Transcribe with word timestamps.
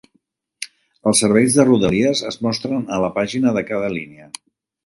Els 1.11 1.21
serveis 1.25 1.57
de 1.59 1.67
rodalies 1.69 2.23
es 2.31 2.39
mostren 2.47 2.91
a 2.97 2.99
la 3.07 3.13
pàgina 3.19 3.55
de 3.59 3.67
cada 3.73 3.93
línia. 4.01 4.31